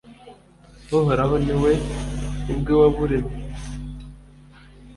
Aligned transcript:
uhoraho 0.97 1.35
ni 1.45 1.55
we 1.61 1.71
ubwe 2.51 2.73
waburemye 2.79 3.35